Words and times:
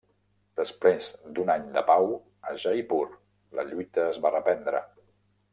Després 0.59 1.09
d'un 1.35 1.51
any 1.57 1.67
de 1.75 1.83
pau 1.91 2.09
a 2.53 2.55
Jaipur, 2.65 3.05
la 3.61 3.69
lluita 3.71 4.11
es 4.15 4.23
va 4.25 4.37
reprendre. 4.39 4.87